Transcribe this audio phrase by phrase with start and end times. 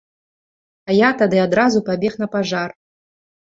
[0.89, 2.75] А я тады адразу пабег на пажар.